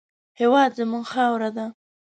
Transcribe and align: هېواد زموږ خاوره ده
هېواد 0.39 0.71
زموږ 0.79 1.05
خاوره 1.11 1.49
ده 1.57 1.65